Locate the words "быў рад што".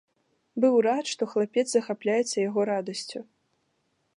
0.63-1.27